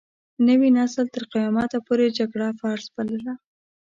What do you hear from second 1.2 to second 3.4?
قيامت پورې جګړه فرض بلله.